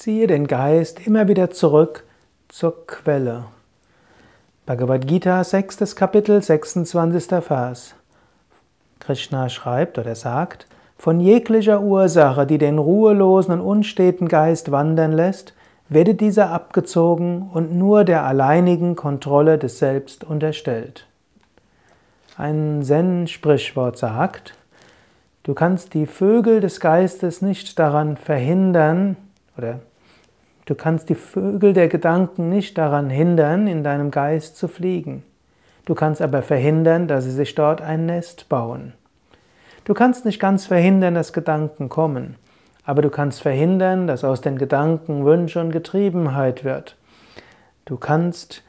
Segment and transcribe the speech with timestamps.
[0.00, 2.04] Ziehe den Geist immer wieder zurück
[2.48, 3.44] zur Quelle.
[4.64, 5.94] Bhagavad Gita, 6.
[5.94, 7.44] Kapitel, 26.
[7.44, 7.94] Vers.
[8.98, 10.66] Krishna schreibt oder sagt,
[10.96, 15.52] von jeglicher Ursache, die den ruhelosen und unsteten Geist wandern lässt,
[15.90, 21.06] werde dieser abgezogen und nur der alleinigen Kontrolle des Selbst unterstellt.
[22.38, 24.54] Ein Zen-Sprichwort sagt,
[25.42, 29.18] du kannst die Vögel des Geistes nicht daran verhindern,
[29.58, 29.80] oder
[30.66, 35.22] du kannst die Vögel der Gedanken nicht daran hindern, in deinem Geist zu fliegen.
[35.84, 38.92] Du kannst aber verhindern, dass sie sich dort ein Nest bauen.
[39.84, 42.36] Du kannst nicht ganz verhindern, dass Gedanken kommen.
[42.84, 46.96] Aber du kannst verhindern, dass aus den Gedanken Wünsche und Getriebenheit wird.
[47.84, 48.62] Du kannst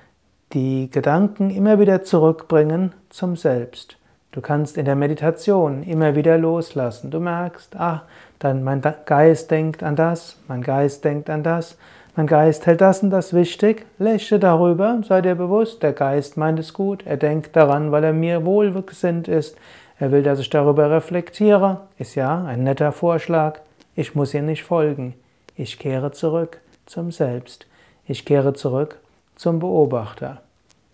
[0.53, 3.97] die Gedanken immer wieder zurückbringen zum Selbst.
[4.31, 7.11] Du kannst in der Meditation immer wieder loslassen.
[7.11, 8.03] Du merkst, ah,
[8.39, 11.77] dann mein Geist denkt an das, mein Geist denkt an das,
[12.15, 13.85] mein Geist hält das und das wichtig.
[13.97, 18.13] Lächle darüber, sei dir bewusst, der Geist meint es gut, er denkt daran, weil er
[18.13, 19.57] mir wohlgesinnt ist.
[19.99, 21.81] Er will, dass ich darüber reflektiere.
[21.97, 23.59] Ist ja ein netter Vorschlag.
[23.95, 25.13] Ich muss ihr nicht folgen.
[25.55, 27.67] Ich kehre zurück zum Selbst.
[28.07, 28.97] Ich kehre zurück
[29.35, 30.41] zum Beobachter.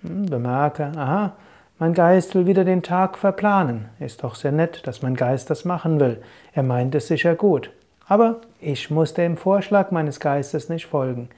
[0.02, 1.34] Hm, bemerke, aha,
[1.80, 3.90] mein Geist will wieder den Tag verplanen.
[4.00, 6.22] Ist doch sehr nett, dass mein Geist das machen will.
[6.54, 7.72] Er meint es sicher gut.
[8.08, 11.30] Aber ich muss dem Vorschlag meines Geistes nicht folgen.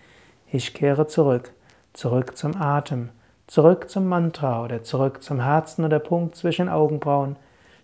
[0.52, 1.52] Ich kehre zurück,
[1.94, 3.10] zurück zum Atem,
[3.48, 7.36] zurück zum Mantra oder zurück zum Herzen oder Punkt zwischen Augenbrauen,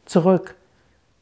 [0.05, 0.55] zurück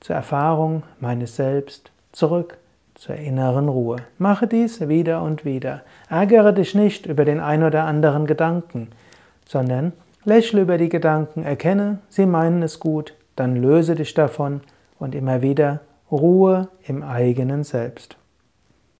[0.01, 2.57] zur Erfahrung meines Selbst, zurück
[2.95, 3.97] zur inneren Ruhe.
[4.17, 5.81] Mache dies wieder und wieder.
[6.09, 8.89] Ärgere dich nicht über den ein oder anderen Gedanken,
[9.45, 9.93] sondern
[10.25, 14.61] lächle über die Gedanken, erkenne, sie meinen es gut, dann löse dich davon
[14.99, 18.17] und immer wieder Ruhe im eigenen Selbst.